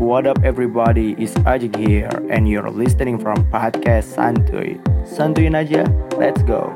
[0.00, 4.80] What up everybody, it's Ajik here and you're listening from podcast Santuy.
[5.04, 5.84] Santuyin aja,
[6.16, 6.72] let's go.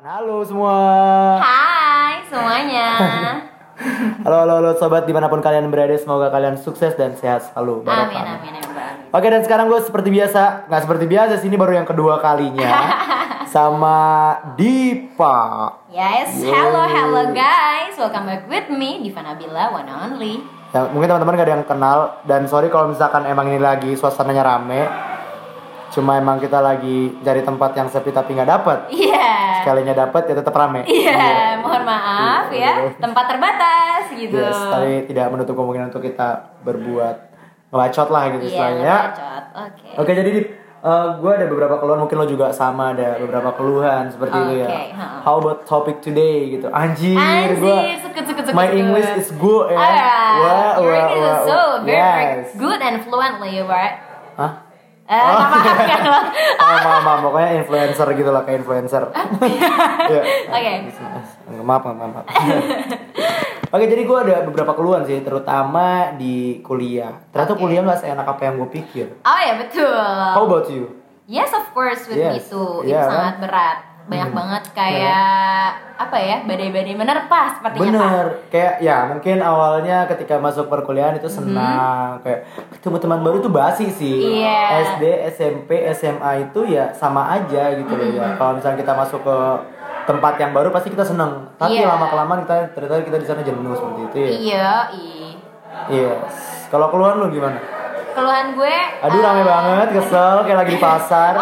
[0.00, 0.76] Halo semua.
[1.44, 2.88] Hai semuanya.
[4.24, 7.84] Halo halo halo sobat di mana pun kalian berada, semoga kalian sukses dan sehat selalu.
[7.84, 8.24] amin Barokah.
[8.40, 8.72] amin amin.
[8.74, 8.96] Bang.
[9.14, 12.72] Oke dan sekarang gue seperti biasa, nggak seperti biasa sih ini baru yang kedua kalinya
[13.48, 13.98] sama
[14.60, 15.72] Dipa.
[15.88, 20.44] Yes, hello hello guys, welcome back with me Diva Nabila one only.
[20.68, 21.98] Ya, mungkin teman-teman gak ada yang kenal
[22.28, 24.84] dan sorry kalau misalkan emang ini lagi suasananya rame.
[25.88, 28.78] Cuma emang kita lagi cari tempat yang sepi tapi nggak dapet.
[28.92, 29.64] Iya.
[29.64, 30.84] Sekalinya dapet ya tetap rame.
[30.84, 34.36] Iya, mohon maaf ya, tempat terbatas gitu.
[34.36, 37.16] Yes, tapi tidak menutup kemungkinan untuk kita berbuat
[37.72, 38.94] ngebacot lah gitu Iya, istilahnya.
[39.08, 39.44] ngebacot.
[39.56, 39.88] Oke.
[39.96, 40.42] Oke jadi di
[41.18, 44.68] gue ada beberapa keluhan mungkin lo juga sama ada beberapa keluhan seperti itu ya.
[45.26, 46.70] How about topic today gitu?
[46.70, 48.70] Anjir, Anjir, sekut, my.
[48.70, 49.78] English is good ya.
[49.78, 52.54] Alright, Wah, wah, wah, so very, very Yes.
[52.54, 53.98] good and fluently, right?
[54.38, 54.52] Hah?
[55.08, 55.16] Eh?
[55.16, 55.40] Oh,
[56.84, 59.08] maaf, maaf, pokoknya influencer gitu lah kayak influencer.
[59.40, 60.20] Iya.
[60.54, 60.72] Oke.
[61.64, 62.26] Maaf, maaf, maaf.
[63.68, 67.20] Oke, jadi gue ada beberapa keluhan sih, terutama di kuliah.
[67.28, 67.60] Ternyata Oke.
[67.60, 69.06] kuliah nggak seenak apa yang gue pikir.
[69.20, 69.92] Oh ya betul.
[70.32, 70.88] How about you?
[71.24, 72.48] Yes of course with Yes.
[72.48, 73.12] itu Iya, itu kan?
[73.12, 73.78] sangat berat.
[74.08, 74.38] Banyak Hmm.
[74.40, 75.68] banget kayak
[76.00, 77.92] apa ya badai-badai menerpa sepertinya Pak.
[77.92, 83.52] Bener, kayak ya mungkin awalnya ketika masuk perkuliahan itu senang, kayak ketemu teman baru itu
[83.52, 84.40] basi sih.
[84.40, 84.96] Iya.
[84.96, 88.16] SD, SMP, SMA itu ya sama aja gitu loh ya.
[88.24, 88.38] Mm-hmm.
[88.40, 89.36] Kalau misalnya kita masuk ke
[90.08, 91.52] tempat yang baru pasti kita senang.
[91.60, 91.92] Tapi Iya.
[91.92, 94.28] lama kelamaan kita ternyata kita di sana jenuh seperti itu ya.
[94.32, 95.30] Iya, iya.
[95.92, 96.32] Yes.
[96.72, 97.60] Kalau keluhan lu gimana?
[98.16, 101.32] Keluhan gue Aduh rame eh, banget, kesel kayak lagi di pasar.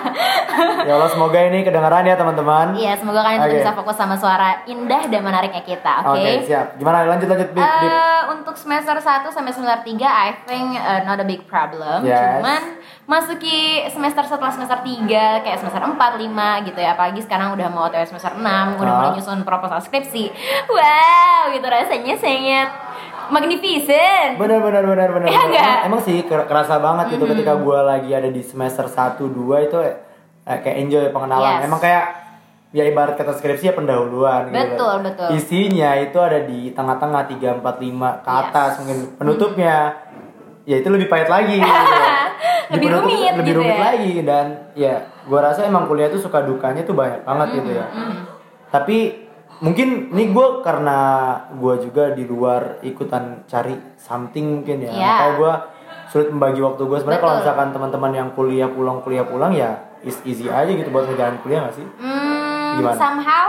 [0.88, 2.72] ya Allah semoga ini kedengaran ya teman-teman.
[2.72, 3.58] Iya, semoga kalian Oke.
[3.60, 6.16] bisa fokus sama suara indah dan menariknya kita, oke?
[6.16, 6.78] Oke, siap.
[6.80, 7.90] Gimana lanjut lanjut Bip, Bip.
[7.90, 8.19] Eh,
[8.50, 12.02] untuk semester 1 sampai semester 3 I think uh, not a big problem.
[12.02, 12.18] Yes.
[12.36, 12.62] Cuman
[13.06, 15.06] masuki semester setelah semester 3
[15.40, 16.98] kayak semester 4, 5 gitu ya.
[16.98, 18.42] Apalagi sekarang udah mau OTW semester 6,
[18.74, 18.98] udah Ah.
[18.98, 20.34] mulai nyusun proposal skripsi.
[20.66, 22.68] Wow, gitu rasanya sangat
[23.30, 24.34] magnificent.
[24.34, 25.28] Bener bener bener bener.
[25.28, 25.62] Iya bener.
[25.62, 29.30] Emang, emang sih ker- kerasa banget itu ketika gue lagi ada di semester 1 2
[29.62, 29.94] itu eh,
[30.58, 31.62] kayak enjoy pengenalan.
[31.62, 31.66] Yes.
[31.70, 32.04] Emang kayak
[32.70, 34.56] ya ibarat kata skripsi ya pendahuluan gitu.
[34.56, 35.28] Betul, betul.
[35.34, 38.40] Isinya itu ada di tengah-tengah 3 4 5 ke Yes.
[38.46, 39.74] atas mungkin penutupnya
[40.62, 41.66] ya itu lebih pahit lagi gitu.
[42.70, 43.82] Lebih penutup rumit lebih gitu rumit ya.
[43.82, 44.46] lagi dan
[44.78, 44.94] ya
[45.26, 47.86] gua rasa emang kuliah tuh suka dukanya tuh banyak banget gitu ya.
[48.70, 48.98] Tapi
[49.58, 50.98] mungkin ini gue karena
[51.50, 54.90] gue juga di luar ikutan cari something mungkin ya.
[54.90, 55.02] Iya.
[55.02, 55.52] Makanya gue
[56.08, 56.98] sulit membagi waktu gue.
[57.02, 59.70] Sebenarnya kalau misalkan teman-teman yang kuliah pulang kuliah pulang ya
[60.00, 61.86] is easy aja gitu buat ngejalanin kuliah gak sih?
[62.70, 62.94] Hmm, Gimana?
[62.94, 63.44] somehow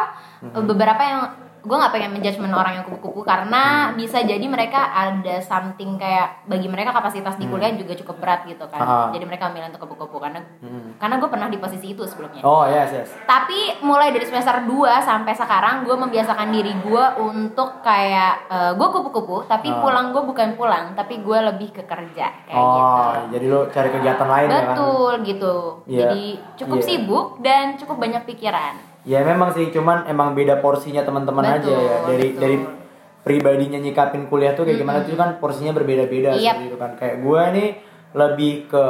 [0.64, 1.22] beberapa yang
[1.62, 6.66] gue nggak pengen menjudgment orang yang kupu-kupu karena bisa jadi mereka ada something kayak bagi
[6.66, 9.08] mereka kapasitas di kuliah juga cukup berat gitu kan Ah.
[9.14, 10.98] jadi mereka ambil untuk kupu-kupu karena Hmm.
[10.98, 13.14] karena gue pernah di posisi itu sebelumnya Oh yes yes.
[13.30, 14.74] tapi mulai dari semester 2
[15.06, 19.86] sampai sekarang gue membiasakan diri gue untuk kayak gue kupu-kupu tapi Ah.
[19.86, 23.90] pulang gue bukan pulang tapi gue lebih ke kerja kayak oh gitu jadi lo cari
[23.92, 24.66] kegiatan lain ya kan?
[24.66, 25.56] betul gitu
[25.86, 26.10] Iya.
[26.10, 26.24] jadi
[26.58, 26.86] cukup Iya.
[26.90, 31.98] sibuk dan cukup banyak pikiran Ya memang sih, cuman emang beda porsinya teman-teman aja ya.
[32.06, 32.42] Dari betul.
[32.42, 32.56] dari
[33.22, 36.58] pribadinya nyikapin kuliah tuh kayak gimana tuh kan porsinya berbeda-beda Yap.
[36.58, 36.92] seperti itu kan.
[36.98, 37.70] Kayak gue nih
[38.14, 38.86] lebih ke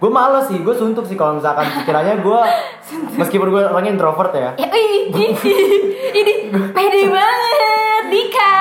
[0.00, 2.40] gue males sih, gue suntuk sih kalau misalkan pikirannya gue
[3.20, 4.50] meskipun gue orangnya introvert ya.
[4.56, 4.68] Ya,
[6.20, 6.32] ini
[6.72, 8.56] pede banget, Dika.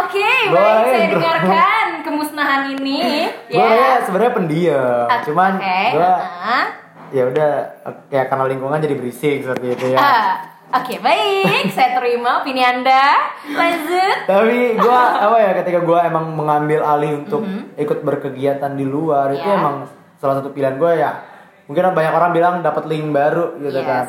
[0.00, 3.28] Oke, gua baik saya dengarkan kemusnahan ini.
[3.52, 6.81] Gue orangnya sebenarnya pendiam, cuman gue ah.
[7.12, 7.50] Ya udah
[8.08, 9.98] kayak karena lingkungan jadi berisik seperti itu ya.
[9.98, 10.30] Ah,
[10.72, 11.68] Oke, baik.
[11.70, 13.28] saya terima opini Anda.
[13.46, 14.16] Lanjut.
[14.24, 17.44] Tapi gue apa ya ketika gue emang mengambil alih untuk
[17.76, 19.52] ikut berkegiatan di luar itu Mm-hmm.
[19.52, 19.60] Ya.
[19.60, 19.76] emang
[20.16, 21.10] salah satu pilihan gue ya.
[21.62, 23.86] Mungkin banyak orang bilang dapat link baru gitu Yes.
[23.86, 24.06] kan.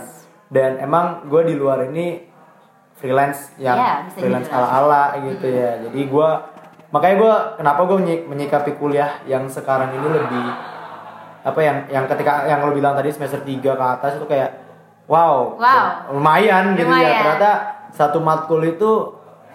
[0.48, 2.24] Dan emang gue di luar ini
[2.96, 5.84] freelance yang Ya, bisa freelance ala-ala gitu ya.
[5.84, 6.30] Jadi gue
[6.90, 10.46] makanya gue kenapa gue menyikapi kuliah yang sekarang ini lebih
[11.44, 14.50] apa yang yang ketika yang lo bilang tadi semester 3 ke atas itu kayak
[15.06, 16.16] wow, Wow.
[16.16, 17.20] lumayan gitu ya Lumayan.
[17.20, 17.52] ternyata
[17.92, 18.92] satu matkul itu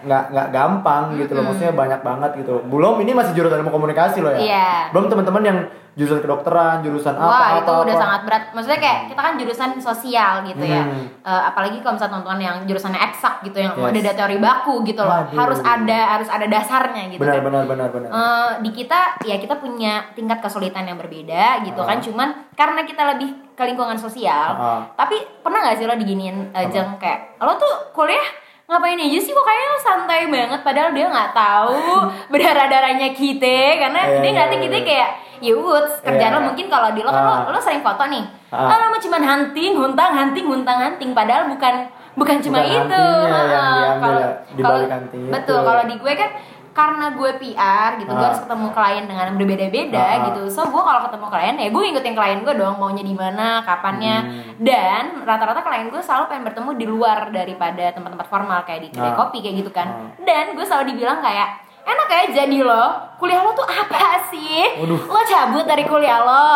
[0.01, 4.19] nggak nggak gampang gitu loh maksudnya banyak banget gitu belum ini masih jurusan ilmu komunikasi
[4.19, 4.69] loh ya Iya.
[4.89, 5.59] belum teman-teman yang
[5.91, 7.99] jurusan kedokteran jurusan apa Wah apa itu udah apa.
[7.99, 8.43] sangat berat.
[8.49, 10.79] Maksudnya kayak kita kan jurusan sosial gitu ya.
[10.81, 11.11] Hmm.
[11.19, 13.99] Eh, apalagi kalau misalnya tonton yang jurusannya eksak gitu yang Yes.
[13.99, 15.27] ada teori baku gitu loh.
[15.27, 15.35] Waduh.
[15.35, 17.43] Harus ada harus ada dasarnya gitu benar kan.
[17.43, 21.99] benar benar benar Eh, di kita ya kita punya tingkat kesulitan yang berbeda gitu kan.
[21.99, 24.55] Cuman karena kita lebih ke lingkungan sosial.
[24.55, 24.81] Ah.
[24.95, 28.23] Tapi pernah nggak sih lo diginiin eh, Jeng kayak lo tuh kuliah
[28.69, 33.57] ngapain aja sih kok kayaknya lo santai banget padahal dia nggak tahu berdarah darahnya kita
[33.79, 34.85] karena Iya, dia iya, iya, kita iya.
[34.85, 36.37] kayak ya woods kerjaan Iya.
[36.37, 37.41] lo mungkin kalau di lo kan Ah.
[37.43, 38.69] lo, lo sering foto nih Ah.
[38.69, 41.75] ah lo mah cuman hunting huntang hunting huntang hunting padahal bukan
[42.13, 44.85] bukan cuma Bukan itu Ah, kalau- ya, kalau-
[45.31, 46.29] betul kalau di gue kan
[46.71, 48.29] karena gue PR gitu gue Ah.
[48.29, 50.17] harus ketemu klien dengan berbeda-beda Ah, ah.
[50.25, 50.41] gitu.
[50.49, 54.15] So gue kalau ketemu klien ya gue ngikutin klien gue dong maunya di mana kapannya.
[54.19, 54.43] Hmm.
[54.59, 59.13] dan rata-rata klien gue selalu pengen bertemu di luar daripada tempat-tempat formal kayak di kedai
[59.13, 59.87] kopi kayak gitu kan.
[60.19, 61.49] Dan gue selalu dibilang kayak
[61.81, 62.85] enak ya jadi lo
[63.17, 64.77] kuliah lo tuh apa sih?
[64.77, 64.99] Waduh.
[65.01, 66.53] lo cabut dari kuliah lo.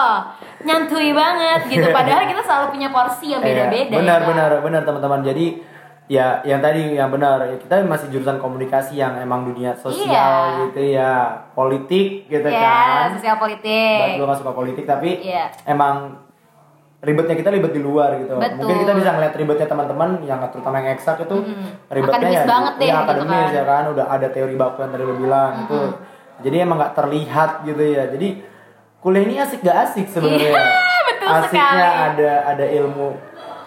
[0.62, 1.88] Nyantui banget gitu.
[1.90, 5.20] Padahal kita selalu punya porsi yang Iya, beda-beda benar ya, benar benar teman-teman.
[5.22, 5.46] Jadi
[6.06, 10.60] ya yang tadi yang benar ya, kita masih jurusan komunikasi yang emang dunia sosial Iya.
[10.66, 11.14] gitu ya
[11.52, 15.48] politik gitu ya kan sosial politik gue gak suka politik tapi Iya.
[15.64, 16.20] emang
[17.00, 18.58] ribetnya kita ribet di luar gitu Betul.
[18.58, 21.68] mungkin kita bisa ngeliat ribetnya teman-teman yang terutama yang eksak itu Mm-mm.
[21.90, 23.52] ribetnya Akademis ya, banget deh, ya gitu akademis kan.
[23.52, 25.80] ya kan udah ada teori baku yang tadi lo bilang itu
[26.42, 28.28] jadi emang nggak terlihat gitu ya jadi
[29.00, 30.64] kuliah ini asik gak asik sebenarnya Iya,
[31.44, 32.04] asiknya sekali.
[32.10, 33.08] ada ada ilmu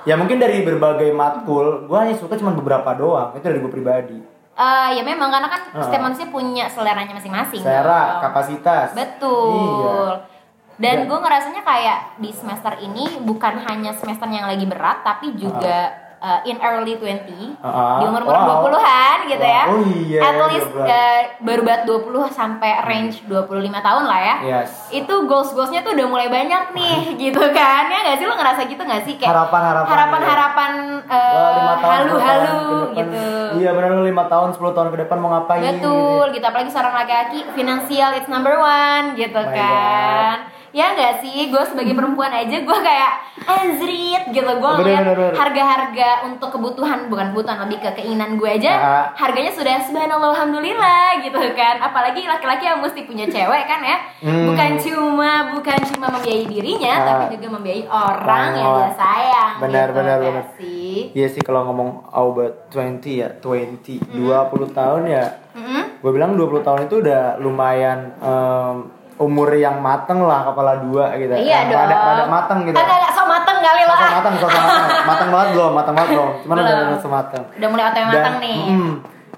[0.07, 4.19] ya mungkin dari berbagai matkul gue hanya suka cuma beberapa doang itu dari gue pribadi
[4.57, 5.85] Eh, ya memang karena kan Ah.
[5.85, 8.23] setiap manusia punya seleranya masing-masing selera dong.
[8.25, 9.53] kapasitas Betul.
[9.53, 10.33] iya
[10.77, 15.33] Dan Dan- gue ngerasanya kayak di semester ini bukan hanya semester yang lagi berat, tapi
[15.33, 16.06] juga uh,
[16.43, 18.67] in early 20 Ah, di umur umur wow.
[18.67, 19.65] 20-an gitu ya.
[19.65, 20.89] Wow, oh iya, At least berat.
[20.89, 23.47] uh, baru banget 20 sampai range 25
[23.79, 24.35] tahun lah ya.
[24.43, 28.35] yes Itu goals goalsnya tuh udah mulai banyak nih gitu kan ya nggak sih lo
[28.35, 30.29] ngerasa gitu nggak sih kayak Harapan-harapan, harapan iya.
[30.29, 30.73] harapan
[31.07, 32.97] Wah, lima tahun, halu 10 tahun halu ke depan.
[32.97, 33.27] gitu
[33.57, 35.63] Iya benar lu lima tahun 10 tahun ke depan mau ngapain?
[35.63, 40.37] Betul, gitu apalagi seorang laki-laki finansial it's number one gitu Oh my kan.
[40.77, 43.13] Ya nggak sih, gue sebagai perempuan aja gue kayak
[43.47, 49.05] anjrit gitu gue ngeliat harga-harga untuk kebutuhan bukan kebutuhan lebih ke keinginan gue aja Ah.
[49.15, 54.51] harganya sudah subhanallah alhamdulillah gitu kan apalagi laki-laki yang mesti punya cewek kan ya Hmm.
[54.51, 57.07] bukan cuma bukan cuma membiayai dirinya Ah.
[57.23, 58.77] tapi juga membiayai orang yang Oh.
[58.79, 60.45] dia sayang Benar, gitu, benar, benar.
[60.59, 65.25] sih Iya sih kalau ngomong about 20 ya, 20, 20 tahun ya.
[65.55, 66.01] Mm-mm.
[66.01, 68.77] Gue bilang 20 tahun itu udah lumayan em,
[69.17, 71.33] umur yang mateng lah kepala dua gitu.
[71.33, 71.81] Iya Yang dong.
[71.81, 72.77] Rada, rada mateng gitu.
[72.77, 73.93] Agak-agak so mateng kali lo.
[73.93, 74.13] Sosok ah.
[74.15, 74.87] mateng, sosok mateng.
[75.07, 76.31] Mateng banget belum, mateng banget belum.
[76.43, 76.87] Cuman udah Belum.
[76.87, 77.45] udah semateng.
[77.53, 78.59] Udah mulai otw mateng nih.
[78.69, 78.93] mm,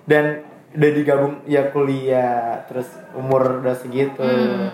[0.05, 0.25] dan
[0.69, 4.21] udah digabung ya kuliah, terus umur udah segitu.
[4.21, 4.69] Hmm.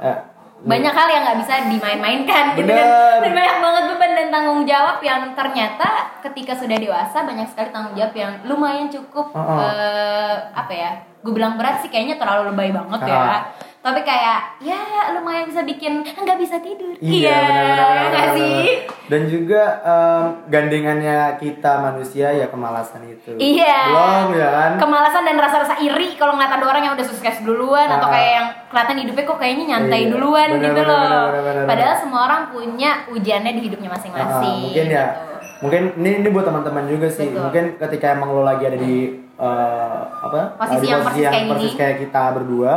[0.00, 0.18] Eh,
[0.62, 2.86] banyak hal yang nggak bisa dimain-mainkan gitu kan
[3.18, 5.88] dan banyak banget beban dan tanggung jawab yang ternyata
[6.22, 9.58] ketika sudah dewasa banyak sekali tanggung jawab yang lumayan cukup Uh-uh.
[9.58, 13.40] eh, apa ya gue bilang berat sih kayaknya terlalu lebay banget ya Ah.
[13.82, 14.78] Tapi kayak ya
[15.12, 18.62] lumayan bisa bikin nggak bisa tidur Iya, benar-benar nggak benar, sih.
[19.04, 23.34] Dan juga em, gandengannya kita manusia ya kemalasan itu.
[23.34, 23.78] Iya.
[23.88, 24.70] Belum ya kan?
[24.78, 28.12] kemalasan dan rasa-rasa iri kalau ngeliat ada orang yang udah sukses duluan atau Ah.
[28.12, 30.10] kayak yang kelihatan hidupnya kok kayaknya nyantai Iya.
[30.10, 31.26] duluan Benar, gitu benar, loh.
[31.28, 34.56] benar, benar, Padahal semua orang punya ujiannya di hidupnya masing-masing.
[34.64, 35.06] mungkin ya.
[35.10, 35.30] gitu.
[35.60, 37.26] Mungkin ini ini buat teman-teman juga sih.
[37.28, 37.42] Betul.
[37.44, 38.94] Mungkin ketika emang lo lagi ada di
[39.36, 40.54] eh, apa?
[40.56, 42.72] Posisi di yang persis kayak persis kayak kita berdua,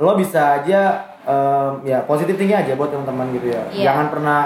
[0.00, 0.80] lo bisa aja
[1.22, 3.62] em, ya positif tinggi aja buat teman-teman gitu ya.
[3.68, 3.84] Iya.
[3.92, 4.40] Jangan pernah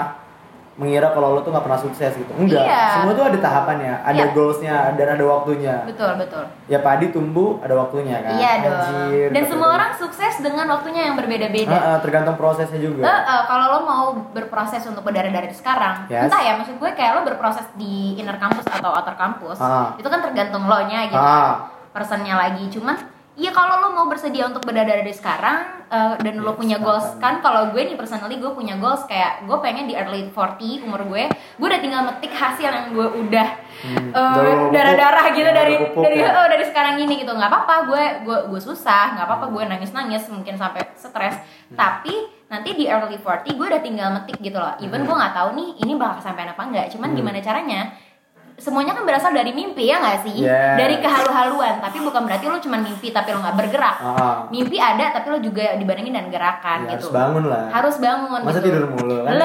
[0.75, 2.27] mengira kalau lo tuh nggak pernah sukses gitu.
[2.35, 2.67] Enggak.
[2.67, 2.99] Iya.
[2.99, 4.35] Semua tuh ada tahapannya, ada Iya.
[4.35, 5.87] goalsnya dan ada waktunya.
[5.87, 6.43] Betul, betul.
[6.67, 8.35] Ya padi tumbuh ada waktunya kan.
[8.35, 8.75] Iya dong.
[9.07, 11.71] Anjir, Dan semua orang sukses dengan waktunya yang berbeda-beda.
[11.71, 13.07] Ah, ah, tergantung prosesnya juga.
[13.07, 16.27] Eh, eh, kalau lo mau berproses untuk berdarah-darah di sekarang, Yes.
[16.27, 19.95] entah ya maksud gue kayak lo berproses di inner campus atau outer campus, Ah.
[19.95, 21.71] itu kan tergantung lo nya gitu, Ah.
[21.95, 22.67] personnya lagi.
[22.67, 22.99] Cuman
[23.35, 27.19] Iya kalau lo mau bersedia untuk berdarah dari sekarang eh, dan lo Yes, punya goals
[27.19, 31.03] kan kalau gue nih personally gue punya goals kayak gue pengen di early 40 umur
[31.03, 34.71] gue gue udah tinggal metik hasil yang gue udah Hmm, pupuk.
[34.71, 36.31] darah-darah gitu dari pupuk dari ya.
[36.33, 40.23] oh, dari sekarang ini gitu nggak apa-apa gue gue gue susah nggak apa-apa gue nangis-nangis
[40.27, 41.75] mungkin sampai stres Hmm.
[41.75, 42.13] tapi
[42.45, 45.07] nanti di early 40 gue udah tinggal metik gitu loh even Hmm.
[45.07, 47.81] gue nggak tahu nih ini bakal kesampaian apa enggak cuman gimana caranya
[48.55, 50.75] semuanya kan berasal dari mimpi ya nggak sih Yes.
[50.75, 55.11] dari kehalu-haluan tapi bukan berarti lo cuma mimpi tapi lo nggak bergerak Ah, mimpi ada
[55.11, 57.63] tapi lo juga dibandingin dan gerakan ya, gitu harus bangun lah.
[57.69, 58.67] harus bangun Masa gitu.
[58.71, 59.35] tidur mulu kan?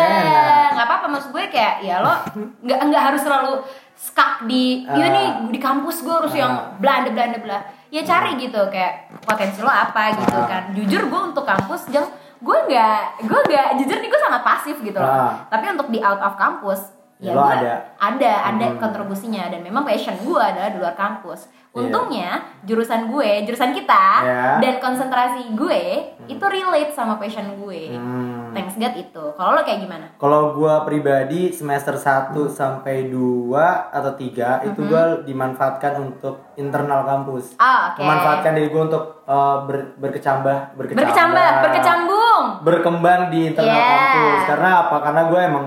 [0.70, 2.14] nggak apa-apa maksud gue kayak ya lo
[2.64, 3.52] nggak nggak harus selalu
[3.92, 5.10] stuck di ya Ah.
[5.10, 6.38] nih di kampus gue harus Ah.
[6.38, 10.46] yang belanda belanda bla ya cari gitu kayak potensi lo apa gitu Ah.
[10.46, 12.06] kan jujur gue untuk kampus jeng
[12.38, 15.34] gue nggak gue nggak jujur nih gue sangat pasif gitu loh Ah.
[15.46, 17.74] tapi untuk di out of kampus ya Ya, lo gue ada.
[18.00, 18.78] ada ada Hmm.
[18.78, 21.76] kontribusinya dan memang passion gue adalah di luar kampus Iya.
[21.78, 22.30] untungnya
[22.62, 24.58] jurusan gue jurusan kita Iya.
[24.58, 25.82] dan konsentrasi gue
[26.26, 28.50] itu relate sama passion gue Hmm.
[28.50, 33.54] thanks God itu kalau lo kayak gimana Kalau gua pribadi semester 1 sampai 2
[33.88, 37.54] atau 3 itu gua dimanfaatkan untuk internal kampus.
[37.56, 43.70] ah oke Memanfaatkan diri gua untuk uh, ber- berkecambah, berkecambah, berkecambah berkecambung berkembang di internal
[43.70, 43.94] Yeah.
[43.94, 44.40] kampus.
[44.46, 44.96] Karena apa?
[45.00, 45.64] Karena gue emang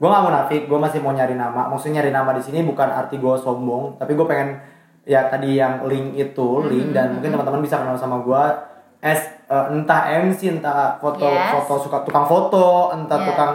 [0.00, 1.68] gue gak munafik, gue masih mau nyari nama.
[1.68, 4.56] Maksudnya nyari nama di sini bukan arti gue sombong, tapi gue pengen
[5.02, 8.42] ya tadi yang link itu link dan mungkin teman-teman bisa kenal sama gue
[8.98, 11.52] as uh, entah MC, entah foto Yes.
[11.54, 13.28] foto suka tukang foto, entah Yeah.
[13.28, 13.52] tukang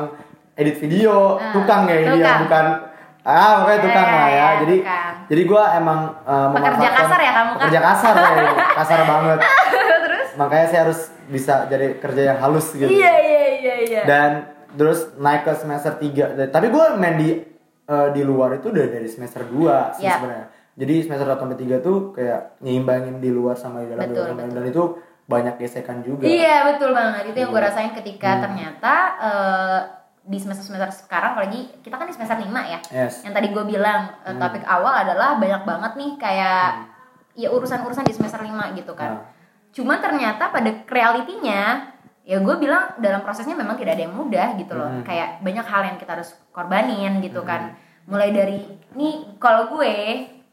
[0.56, 2.40] edit video, Ah, tukang kayak dia tukang.
[2.42, 2.66] bukan
[3.22, 4.48] ah pokoknya tukang Eh, lah ya.
[4.62, 5.14] Jadi tukang.
[5.26, 7.60] jadi gue emang uh, Pekerja kasar ya kamu, Kak?
[7.60, 8.32] Pekerja kasar ya,
[8.76, 9.38] kasar banget.
[10.06, 14.32] terus Makanya saya harus bisa jadi kerja yang halus gitu iya iya iya iya dan
[14.76, 17.30] terus naik ke semester 3 tapi gue main di
[17.84, 20.20] eh, di luar itu udah dari semester 2 sih Yap.
[20.20, 24.36] sebenarnya jadi semester 1 sampai 3 tuh kayak nyimbangin di luar sama di dalam, Betul,
[24.36, 24.52] betul.
[24.52, 24.84] dan itu
[25.26, 27.68] banyak gesekan juga Iya betul banget itu yang gue Iya.
[27.68, 28.42] rasain ketika Hmm.
[28.44, 29.80] ternyata eh,
[30.22, 33.64] di semester semester sekarang apalagi kita kan di semester 5 ya yes yang tadi gue
[33.64, 34.38] bilang eh, Hmm.
[34.38, 36.70] topik awal adalah banyak banget nih kayak
[37.34, 39.24] ya urusan-urusan di semester 5 gitu kan Nah.
[39.72, 41.94] cuman ternyata pada realitinya
[42.26, 45.04] ya gue bilang dalam prosesnya memang tidak ada yang mudah gitu loh Hmm.
[45.04, 49.94] kayak banyak hal yang kita harus korbanin gitu kan mulai dari nih kalau gue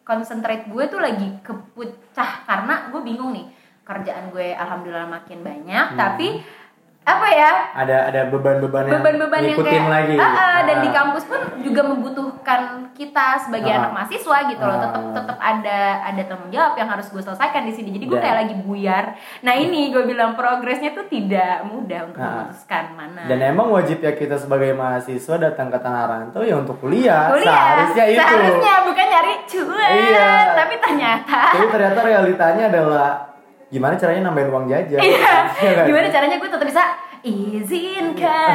[0.02, 3.47] concentrate gue tuh lagi kepecah karena gue bingung nih
[3.83, 5.99] kerjaan gue alhamdulillah makin banyak Hmm.
[5.99, 6.45] tapi
[7.02, 7.52] apa ya?
[7.75, 10.14] Ada ada beban-beban yang beban-beban yang kayak lagi.
[10.14, 10.94] Ah, ah, dan di Ah.
[10.94, 12.61] kampus pun juga membutuhkan
[12.92, 13.78] kita sebagai Ah.
[13.80, 14.71] anak mahasiswa gitu loh.
[14.73, 14.82] Ah.
[14.82, 17.90] tetap tetap ada ada tanggung jawab yang harus gue selesaikan di sini.
[17.90, 19.04] Jadi gue Dan- kayak lagi buyar.
[19.40, 22.47] Nah ini gue bilang progresnya tuh tidak mudah untuk Ah.
[22.47, 23.23] memutuskan mana.
[23.25, 27.50] Dan emang wajib ya kita sebagai mahasiswa datang ke tanah rantau ya untuk kuliah, kuliah.
[27.82, 28.18] Seharusnya itu.
[28.21, 30.30] Seharusnya bukan nyari cuan Iya.
[30.54, 31.40] tapi ternyata.
[31.50, 33.11] Tapi ternyata realitanya adalah
[33.73, 35.33] gimana caranya nambahin uang jajan iya
[35.64, 35.85] Iya kan?
[35.88, 36.83] gimana caranya gue tetap bisa
[37.23, 38.50] izinkan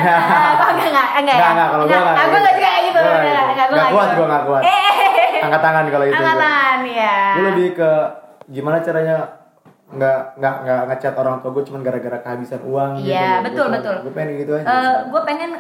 [0.53, 2.38] aku enggak enggak enggak Nggak, nggak, kalau gua nggak aku gitu.
[2.38, 3.47] enggak juga gitu nggak enggak gitu.
[3.47, 4.15] enggak Nggak kuat, gitu.
[4.15, 4.63] gua nggak kuat.
[5.38, 7.91] angkat tangan kalau itu angkat tangan ya gue lebih ke
[8.47, 9.15] gimana caranya
[9.88, 14.03] nggak nggak nggak ngechat orang tua gue cuma gara-gara kehabisan uang Iya, betul, betul.
[14.03, 15.08] gue pengen gitu aja.
[15.08, 15.51] Gue pengen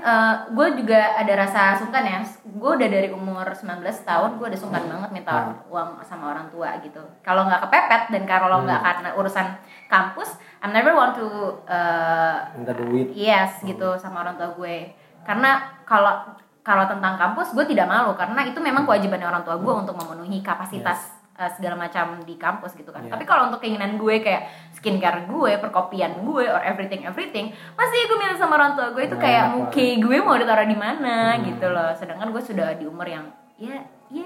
[0.51, 2.19] gue juga ada rasa sungkan ya.
[2.43, 5.55] Gue udah dari umur 19 tahun gue udah sungkan banget minta Hmm.
[5.71, 6.99] uang sama orang tua gitu.
[7.23, 8.87] Kalau nggak kepepet dan kalau nggak Hmm.
[8.91, 9.47] karena urusan
[9.87, 10.29] kampus
[10.59, 11.27] I'm never want to
[11.63, 13.15] uh, minta duit.
[13.15, 14.91] Yes gitu sama orang tua gue.
[15.23, 18.11] Karena kalau kalau tentang kampus gue tidak malu.
[18.11, 22.73] Karena itu memang kewajibannya orang tua gue untuk memenuhi kapasitas uh, segala macam di kampus
[22.73, 23.05] gitu kan.
[23.05, 23.13] Yeah.
[23.13, 28.17] tapi kalau untuk keinginan gue kayak skincare gue perkopian gue or everything everything masih gue
[28.17, 29.05] minta sama orang tua gue.
[29.05, 31.45] Itu Nah, kayak muke gue mau ditaruh di mana Hmm.
[31.45, 31.89] gitu loh.
[31.93, 33.25] Sedangkan gue sudah di umur yang
[33.57, 34.25] ya ya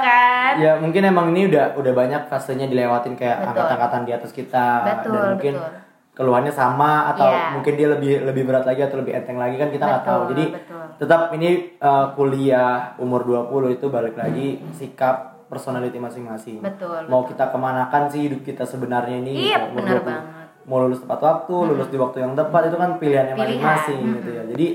[0.00, 0.52] kan.
[0.58, 4.66] Ya mungkin emang ini udah udah banyak fasenya dilewatin kayak angkat-angkatan di atas kita.
[4.84, 5.89] Betul, dan mungkin betul.
[6.20, 7.56] Keluhannya sama atau Iya.
[7.56, 10.22] mungkin dia lebih lebih berat lagi atau lebih enteng lagi kan kita nggak Betul, tahu
[10.30, 10.84] jadi betul.
[10.98, 11.48] tetap ini
[11.78, 18.20] uh, kuliah umur 20 itu balik lagi sikap personality masing-masing Betul, mau kita kemanakan sih
[18.22, 20.06] hidup kita sebenarnya ini Iya, umur benar 20.
[20.06, 20.46] banget.
[20.62, 23.58] mau lulus tepat waktu lulus di waktu yang tepat itu kan pilihannya Pilihan.
[23.58, 24.66] masing-masing gitu ya jadi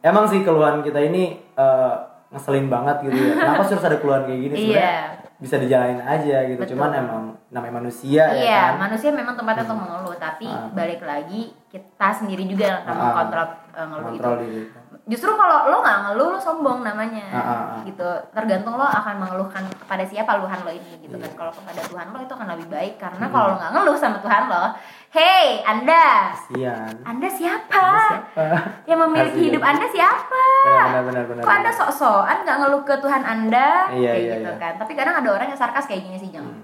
[0.00, 1.94] emang sih keluhan kita ini uh,
[2.28, 4.96] ngeselin banget gitu ya kenapa sih harus ada keluhan kayak gini sebenarnya Iya.
[5.36, 6.70] bisa dijalanin aja gitu Betul.
[6.72, 10.68] cuman emang namanya manusia ya Iya, kan manusia memang tempatnya untuk mengeluh, tapi Ah.
[10.70, 13.00] balik lagi kita sendiri juga yang akan Ah.
[13.02, 14.30] mengontrol eh, ngeluh itu.
[14.42, 14.62] diri
[15.08, 17.80] Justru kalau lo nggak ngeluh, lo sombong namanya, Ah, ah.
[17.80, 18.04] gitu.
[18.28, 21.32] Tergantung lo akan mengeluhkan kepada siapa luhan lo ini, gitu kan.
[21.32, 23.32] Kalau kepada Tuhan lo itu akan lebih baik, karena Hmm.
[23.32, 24.64] kalau lo nggak ngeluh sama Tuhan lo,
[25.08, 27.84] hey Anda, kasian Anda siapa?
[28.04, 28.44] siapa
[28.84, 29.46] Yang memiliki Kasian.
[29.48, 30.42] hidup Anda siapa?
[30.68, 33.68] benar benar benar Kok Anda sok-sokan nggak ngeluh ke Tuhan Anda?
[33.88, 34.60] Iya, kayak iya, gitu iya.
[34.60, 34.72] kan.
[34.76, 36.44] Tapi kadang ada orang yang sarkas kayak gini sih, Jeng.
[36.44, 36.57] Nah,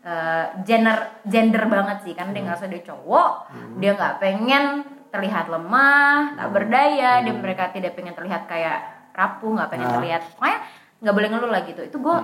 [0.00, 0.96] Eh, gender
[1.28, 2.16] gender banget sih.
[2.16, 3.32] Karena dia ngerasa dia cowok
[3.76, 4.64] dia nggak pengen
[5.12, 7.20] terlihat lemah tak berdaya.
[7.20, 8.80] Dia mereka tidak pengen terlihat kayak
[9.12, 9.94] rapuh nggak pengen Ah.
[10.00, 10.22] terlihat.
[10.32, 10.58] Pokoknya
[11.00, 11.80] nggak boleh ngeluh lah gitu.
[11.84, 12.16] Itu gue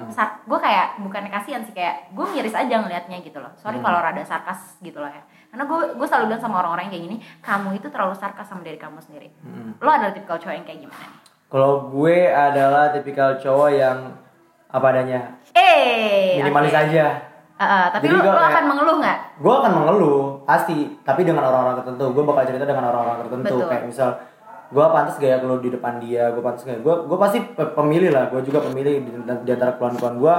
[0.48, 3.52] gue kayak bukan kasihan sih kayak gue miris aja ngelihatnya gitu loh.
[3.56, 5.20] Sorry kalau rada sarkas gitu loh ya.
[5.52, 8.64] Karena gue gue selalu bilang sama orang-orang yang kayak gini kamu itu terlalu sarkas sama
[8.64, 9.28] diri kamu sendiri.
[9.44, 9.76] Hmm.
[9.76, 11.20] lo adalah tipikal cowok yang kayak gimana nih?
[11.46, 13.98] Kalau gue adalah tipikal cowok yang
[14.66, 15.20] apa adanya?
[15.52, 16.80] Eh minimalis oke.
[16.88, 19.18] aja Tapi Jadi gua kayak- akan mengeluh nggak?
[19.36, 22.04] Gue akan mengeluh pasti tapi dengan orang-orang tertentu.
[22.12, 23.56] Gue bakal cerita dengan orang-orang tertentu.
[23.56, 23.68] Betul.
[23.68, 24.10] kayak misal
[24.66, 26.28] gue pantas gaya keluh di depan dia?
[26.30, 28.28] Gue pantas gaya gue gue pasti pe- pemilih lah.
[28.28, 30.34] Gue juga pemilih di, di antara keluhan-keluhan gue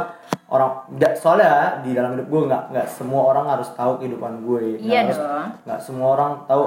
[0.48, 0.72] orang
[1.14, 4.78] soalnya di dalam hidup gue nggak nggak semua orang harus tahu kehidupan gue.
[4.78, 5.48] Iya harus- dong.
[5.66, 6.64] nggak semua orang tahu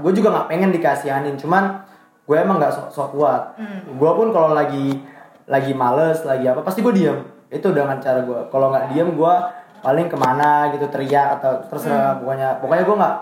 [0.00, 1.36] gue juga nggak pengen dikasihanin.
[1.36, 1.86] Cuman
[2.24, 3.54] gue emang nggak sok sok kuat.
[3.54, 3.94] Hmm.
[3.94, 4.98] gue pun kalau lagi
[5.44, 7.20] lagi males lagi apa pasti gue diem.
[7.46, 9.34] Itu dengan cara gue kalau nggak diem gue
[9.84, 12.18] paling ke mana gitu teriak atau terserah Hmm.
[12.24, 13.16] pokoknya pokoknya gue nggak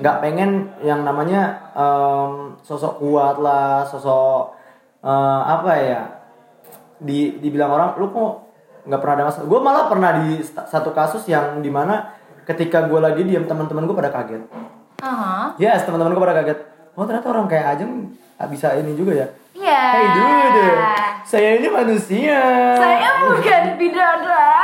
[0.00, 1.40] nggak pengen yang namanya
[1.74, 2.30] em,
[2.62, 4.54] sosok kuat lah sosok
[5.02, 6.00] eh, apa ya
[6.96, 8.32] di dibilang orang lu kok
[8.86, 13.00] nggak pernah ada masalah gue malah pernah di satu kasus yang di mana ketika gue
[13.00, 14.46] lagi diam teman-teman gue pada kaget
[15.00, 15.58] Aha.
[15.58, 16.58] yes teman-teman gue pada kaget
[16.94, 18.14] oh ternyata orang kayak Ajeng
[18.46, 19.82] bisa ini juga ya Iya.
[19.88, 20.66] hey dude
[21.24, 22.40] saya ini manusia
[22.76, 24.63] Saya bukan bidadara.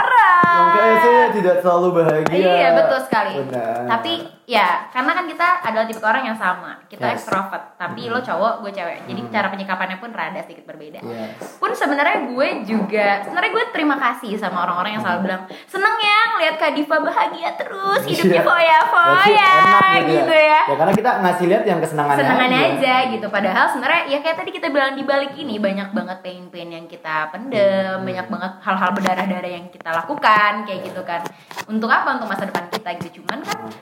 [0.63, 2.39] Makanya saya tidak selalu bahagia.
[2.53, 3.33] Iya betul sekali.
[3.41, 3.79] Benar.
[3.89, 4.13] Tapi
[4.45, 6.73] ya karena kan kita adalah tipe orang yang sama.
[6.85, 7.15] Kita Yes.
[7.17, 7.65] extrovert.
[7.77, 8.99] Tapi lo cowok, gue cewek.
[9.05, 11.01] Jadi cara penyikapannya pun rada sedikit berbeda.
[11.01, 11.57] Yes.
[11.57, 16.19] Pun sebenarnya gue juga sebenarnya gue terima kasih sama orang-orang yang selalu bilang seneng ya
[16.31, 18.45] ngeliat Kak Diva bahagia terus hidupnya Iya.
[18.45, 20.61] foya-foya Berarti enak gitu ya.
[20.63, 22.21] Ya karena kita ngasih lihat yang kesenangannya.
[22.21, 26.19] senangannya aja gitu padahal sebenarnya ya kayak tadi kita bilang di balik ini banyak banget
[26.21, 28.03] pain-pain yang kita pendem Hmm.
[28.03, 31.21] banyak banget hal-hal berdarah-darah yang kita lakukan kayak gitu kan.
[31.65, 32.15] Untuk apa?
[32.15, 33.19] Untuk masa depan kita gitu.
[33.19, 33.73] Cuman kan Hmm.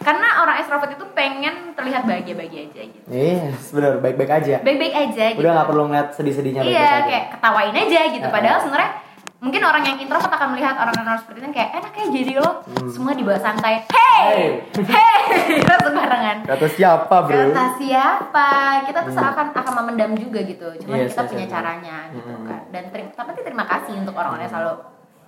[0.00, 3.06] karena orang extrovert itu pengen terlihat bahagia-bahagia aja gitu.
[3.06, 4.56] Yes, benar, baik-baik aja.
[4.58, 5.40] baik-baik aja gitu.
[5.40, 7.06] Udah nggak perlu ngeliat sedih-sedihnya iya aja.
[7.06, 8.24] kayak ketawain aja gitu.
[8.24, 8.30] Ah.
[8.30, 8.90] padahal sebenarnya
[9.38, 12.50] mungkin orang yang introvert akan melihat orang-orang seperti itu kayak enak kayak jadi lo.
[12.86, 13.74] Semua dibawa santai.
[13.88, 14.64] Hey!
[14.78, 15.20] Hey.
[15.62, 17.36] Langsung barengan Kata siapa, Bro?
[17.46, 18.48] kata siapa?
[18.84, 20.68] Kita tuh seakan akan memendam juga gitu.
[20.78, 21.52] Cuman Yes, kita yes, punya yes.
[21.54, 22.44] caranya gitu Mm.
[22.46, 22.60] kan.
[22.68, 24.74] Dan terima tapi terima kasih untuk orang-orang yang selalu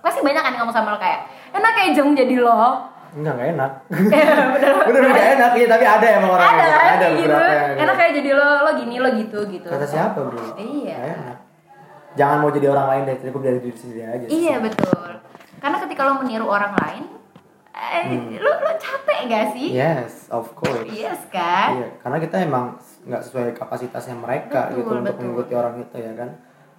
[0.03, 3.49] pasti banyak kan yang ngomong sama lo kayak enak kayak jeng jadi lo Enggak, enggak
[3.53, 3.71] enak.
[4.57, 7.95] bener Bener enggak enak, iya, tapi ada emang orang ada yang ada gitu yang enak
[7.95, 10.57] kayak jadi lo lo gini lo gitu gitu Kata siapa, Bro?
[10.57, 10.97] Iya.
[11.13, 11.37] Enak.
[12.13, 14.25] Jangan mau jadi orang lain deh, cukup dari diri sendiri aja.
[14.27, 15.21] iya betul
[15.57, 17.03] karena ketika lo meniru orang lain
[17.71, 18.03] eh,
[18.35, 20.83] lo lo capek gak sih Yes, of course.
[20.89, 22.65] yes kan Iya, karena kita emang
[23.03, 26.29] nggak sesuai kapasitasnya mereka Betul, gitu untuk mengikuti orang itu ya kan.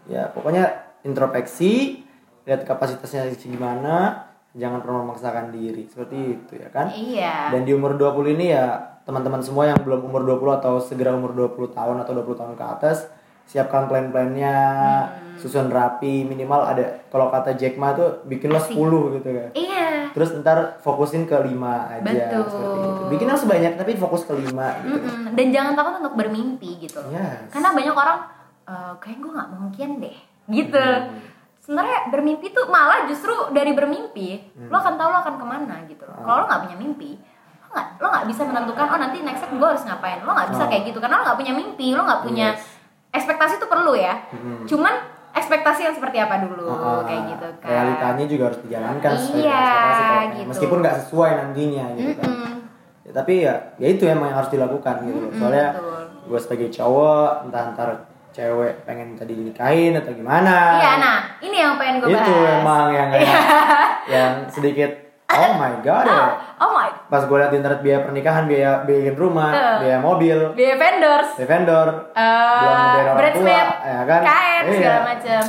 [0.05, 0.65] Ya pokoknya
[1.01, 2.04] introspeksi,
[2.45, 6.87] lihat kapasitasnya gimana, jangan pernah memaksakan diri seperti itu ya kan.
[6.89, 8.67] iya Dan di umur 20 ini ya
[9.03, 12.65] teman-teman semua yang belum umur 20 atau segera umur 20 tahun atau 20 tahun ke
[12.71, 13.09] atas
[13.45, 14.57] siapkan plan-plannya,
[15.05, 15.37] Hmm.
[15.37, 18.73] susun rapi, minimal ada kalau kata Jack Ma tuh bikin lo 10
[19.15, 19.51] gitu kan.
[19.53, 21.53] iya Terus ntar fokusin ke 5
[21.91, 22.45] aja Betul.
[22.47, 23.03] seperti itu.
[23.11, 24.49] Bikinnya sebanyak tapi fokus ke 5
[24.81, 24.97] gitu.
[24.97, 25.35] Mm-mm.
[25.35, 27.51] dan jangan takut untuk bermimpi gitu Yes.
[27.51, 28.19] karena banyak orang
[28.65, 31.34] "Eh, kayak gue nggak mungkin deh gitu Hmm.
[31.65, 34.69] Sebenarnya bermimpi tuh malah justru dari bermimpi Hmm.
[34.69, 36.21] lo akan tahu lo akan ke mana gitu Ah.
[36.21, 39.51] kalau lo nggak punya mimpi lo nggak lo nggak bisa menentukan oh nanti next step
[39.51, 40.69] gue harus ngapain lo nggak bisa Ah.
[40.69, 42.63] kayak gitu karena lo nggak punya mimpi lo nggak punya Yes.
[43.15, 44.63] ekspektasi tuh perlu ya Hmm.
[44.65, 44.95] cuman
[45.33, 49.67] ekspektasi yang seperti apa dulu Ah, kayak gitu kan Realitanya juga harus dijalankan Iya,
[50.33, 50.47] gitu.
[50.47, 52.29] Meskipun nggak sesuai nantinya gitu kan.
[52.29, 52.53] Mm-mm.
[53.03, 55.19] Ya, tapi ya ya itu emang yang harus dilakukan gitu.
[55.19, 55.27] loh.
[55.27, 55.67] Mm-mm, Soalnya
[56.25, 57.89] gue sebagai cowok entah antar
[58.35, 60.77] cewek pengen tadi dinikahin atau gimana.
[60.77, 63.09] iya nah ini yang pengen gue bahas itu emang yang
[64.07, 64.91] yang sedikit
[65.27, 66.19] oh my god ya.
[66.19, 69.77] oh, oh my Pas gue liat di internet biaya pernikahan, biaya biaya rumah, Tuh.
[69.81, 74.21] biaya mobil, biaya vendors biaya vendor, eh belum ngebiayain orang tua, ya kan?
[74.21, 74.75] kain Iya.
[74.75, 75.43] segala macam.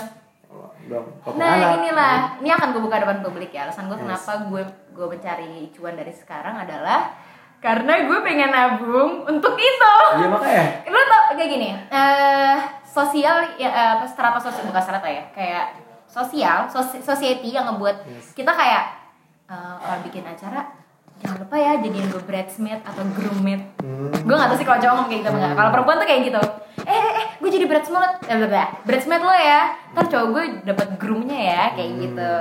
[0.85, 1.71] belum potong Nah anak.
[1.75, 3.65] inilah, ini akan gue buka depan publik ya.
[3.65, 4.05] Alasan gue Yes.
[4.05, 4.61] kenapa gue
[4.93, 7.09] gue mencari cuan dari sekarang adalah
[7.57, 9.95] karena gue pengen nabung untuk itu.
[10.13, 10.65] Iya makanya.
[10.91, 15.75] Lu tau kayak gini, eh sosial ya eh, apa strata sosial bukan strata ya, kayak
[16.05, 18.31] sosial, sosi- society yang ngebuat Yes.
[18.31, 18.83] kita kayak
[19.45, 20.63] eh, kalau bikin acara
[21.15, 24.11] jangan lupa ya jadiin gue bridesmaid atau groommaid Hmm.
[24.11, 26.41] gue gak tau sih kalau cowok ngomong kayak gitu enggak kalau perempuan tuh kayak gitu
[26.81, 30.43] eh eh, eh gue jadi bridesmaid eh bla bla bridesmaid lo ya ntar cowok gue
[30.65, 32.01] dapat groomnya ya kayak Hmm.
[32.01, 32.33] gitu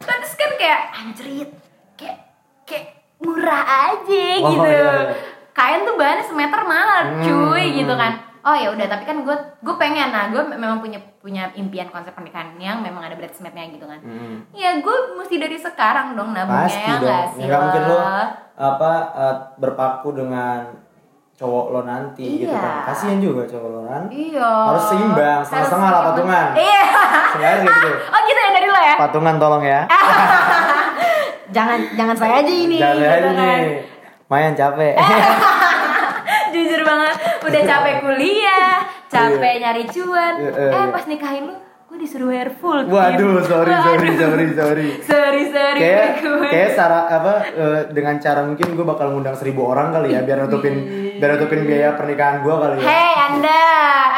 [0.00, 1.50] terus kan kayak anjrit
[1.94, 2.18] kayak
[2.64, 2.86] kayak
[3.18, 5.14] murah aja Oh, gitu iya, iya.
[5.50, 7.22] kain tuh bahannya semeter mahal Hmm.
[7.22, 10.96] cuy gitu kan oh ya udah tapi kan gue gue pengen nah gue memang punya
[11.18, 14.46] punya impian konsep pernikahan yang memang ada bridesmaidnya gitu kan Hmm.
[14.50, 17.02] ya gue mesti dari sekarang dong nabungnya Pasti ya dong.
[17.04, 17.98] nggak sih Ya, nggak mungkin lo
[18.56, 20.60] apa eh, berpaku dengan
[21.34, 22.58] cowok lo nanti gitu Iya.
[22.58, 22.82] kan.
[22.84, 24.02] Kasihan juga cowok lo kan.
[24.10, 24.50] Iya.
[24.64, 26.46] Harus seimbang, setengah-setengah lah Harus patungan.
[26.52, 26.82] Iya.
[27.30, 27.88] Sengaja gitu.
[28.10, 28.94] Oh gitu ya dari lo ya?
[28.98, 29.80] Patungan tolong ya.
[31.50, 32.76] jangan jangan saya aja ini.
[32.78, 33.60] Jangan gitu aja kan.
[34.28, 34.52] nih.
[34.54, 34.94] Capek.
[36.52, 40.34] Jujur banget, udah capek kuliah, capek nyari cuan.
[40.40, 40.92] Iya, iya, eh iya.
[40.92, 42.88] pas nikahin lu, gue disuruh hair full.
[42.88, 44.88] Waduh, sorry, sorry, sorry, sorry.
[45.08, 49.92] Sorry, sorry Kayak kayak cara apa eh, dengan cara mungkin gue bakal ngundang seribu orang
[49.92, 50.74] kali ya biar nutupin
[51.20, 52.84] biar nutupin biaya pernikahan gue kali ya.
[52.84, 53.62] Hei Anda,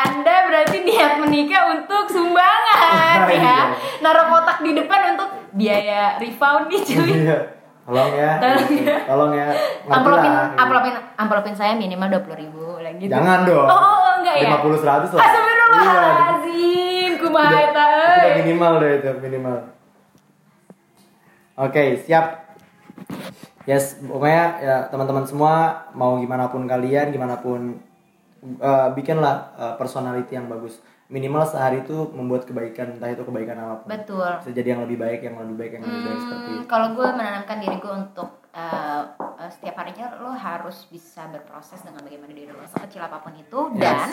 [0.07, 3.43] Anda berarti niat menikah untuk sumbangan Iya.
[3.43, 3.59] ya.
[4.01, 5.30] Naruh kotak di depan untuk
[5.61, 7.11] biaya refund nih cuy.
[7.29, 7.39] Iya.
[7.85, 8.33] Tolong ya.
[8.39, 8.87] Tolong gitu.
[8.87, 8.99] ya.
[9.05, 9.49] Tolong ya.
[9.91, 10.59] Amplopin lah, gitu.
[10.63, 13.11] amplopin amplopin saya minimal dua puluh ribu lah gitu.
[13.13, 13.67] Jangan dong.
[13.67, 14.51] Oh, oh, oh, enggak ya.
[14.57, 14.97] 50 100 lah.
[14.97, 15.21] Iya.
[15.21, 18.33] Astagfirullahaladzim, kumaha Sudah, eta euy.
[18.45, 19.57] minimal deh itu minimal.
[21.61, 22.27] Oke, siap.
[23.69, 27.79] yes pokoknya ya teman-teman semua mau gimana pun kalian gimana pun
[28.61, 30.81] uh, bikinlah uh, personality yang bagus.
[31.11, 33.87] Minimal sehari itu membuat kebaikan entah itu kebaikan apa pun.
[33.91, 34.31] Betul.
[34.47, 37.09] Bisa jadi yang lebih baik yang lebih baik yang lebih baik seperti Hmm, kalau gue
[37.11, 42.55] menanamkan diri gue untuk uh, uh, setiap harinya lo harus bisa berproses dengan bagaimana diri
[42.55, 43.61] lo sekecil apa pun itu.
[43.75, 43.83] Yes.
[43.83, 44.09] dan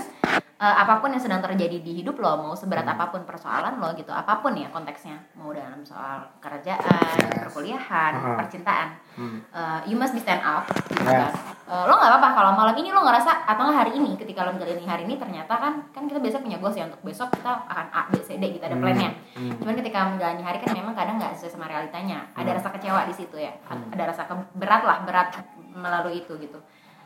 [0.58, 2.94] uh, apa pun yang sedang terjadi di hidup lo mau seberat Hmm.
[2.94, 6.82] apa pun persoalan lo gitu apa pun ya konteksnya mau dalam soal kerjaan
[7.18, 7.44] Yes.
[7.44, 8.36] perkuliahan Uh-huh.
[8.36, 9.40] percintaan Hmm.
[9.50, 11.30] uh, you must be stand up gitu Yes.
[11.30, 14.56] kan Uh, lo nggak apa-apa kalau malam ini lo ngerasa atau hari ini ketika lo
[14.56, 17.92] menjalani hari ini ternyata kan kan kita biasa punya goals ya untuk besok kita akan
[17.92, 18.88] A B C D gitu ada Hmm.
[18.88, 19.52] plannya Hmm.
[19.60, 22.56] cuman ketika menjalani hari kan memang kadang nggak sesuai sama realitanya ada Hmm.
[22.56, 23.84] rasa kecewa di situ ya Hmm.
[23.92, 24.24] ada rasa
[24.56, 25.28] berat lah berat
[25.76, 26.56] melalui itu gitu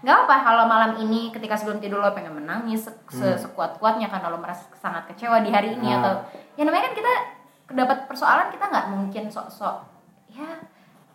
[0.02, 3.38] nggak apa kalau malam ini ketika sebelum tidur lo pengen menangis se- Hmm.
[3.38, 5.98] sekuat kuatnya karena lo merasa sangat kecewa di hari ini Nah.
[5.98, 6.14] atau
[6.56, 7.14] ya namanya kan kita
[7.72, 9.78] dapat persoalan kita nggak mungkin sok-sok
[10.28, 10.50] ya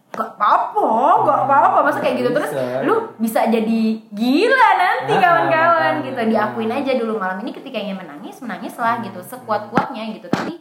[0.09, 0.81] gak apa-apa,
[1.21, 2.81] gak apa-apa masa kayak gitu terus Bisa.
[2.81, 7.77] lu bisa jadi gila nanti Nah, kawan-kawan nah, gitu diakuin aja dulu malam ini ketika
[7.77, 10.57] ingin menangis menangis lah gitu sekuat kuatnya gitu tapi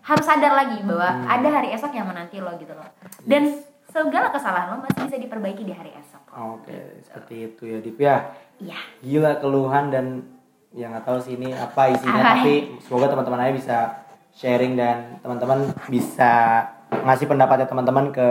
[0.00, 1.26] harus sadar lagi bahwa Hmm.
[1.26, 2.86] ada hari esok yang menanti lo gitu loh
[3.24, 3.50] dan
[3.90, 8.16] segala kesalahan lo masih bisa diperbaiki di hari esok oke seperti itu ya Dip ya
[8.62, 10.06] iya gila keluhan dan
[10.70, 12.30] yang nggak tahu sih ini apa isinya Apa?
[12.38, 13.78] tapi semoga teman-teman aja bisa
[14.30, 18.28] sharing dan teman-teman bisa ngasih pendapatnya teman-teman ke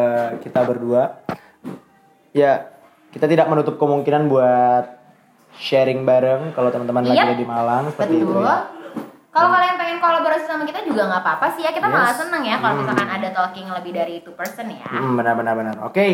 [0.48, 1.20] kita berdua
[2.32, 2.72] ya
[3.12, 4.86] kita tidak menutup kemungkinan buat
[5.60, 7.28] sharing bareng kalau teman-teman lagi Yap.
[7.28, 8.79] ada di Malang seperti itu betul ya.
[9.40, 12.20] Kalau kalian pengen kolaborasi sama kita juga nggak apa-apa sih ya kita malah Yes.
[12.20, 12.82] seneng ya kalau Hmm.
[12.84, 15.76] misalkan ada talking lebih dari two person ya Hmm, benar benar benar.
[15.82, 16.08] Oke,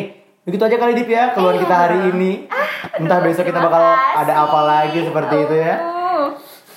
[0.44, 1.62] begitu aja kali Dip ya keluhan Iya.
[1.62, 2.32] kita hari ini.
[2.96, 4.22] Entah Aduh, besok kita bakal kasih.
[4.22, 5.76] ada apa lagi seperti itu ya.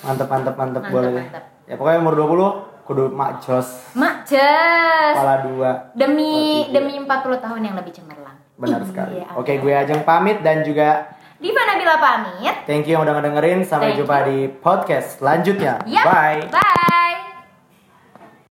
[0.01, 1.23] Mantep mantep mantep, Mantep, boleh deh.
[1.23, 1.43] mantep.
[1.65, 2.49] Ya pokoknya umur 20
[2.83, 5.71] kudu mak jos Mak Jes kepala dua.
[5.93, 7.05] demi Oh, demi 40
[7.37, 8.33] tahun yang lebih cemerlang.
[8.55, 9.17] Benar Iya, sekali.
[9.21, 9.37] amin.
[9.37, 12.67] Oke, gue Ajeng pamit dan juga Diva Nabila pamit.
[12.67, 13.63] thank you yang udah ngedengerin.
[13.63, 14.27] Sampai Thank jumpa you.
[14.27, 15.79] di podcast selanjutnya.
[15.87, 16.05] Yap.
[16.05, 16.41] Bye.
[16.51, 17.28] Bye.